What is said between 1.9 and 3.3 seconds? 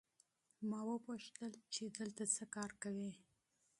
دلته څه کار کوې؟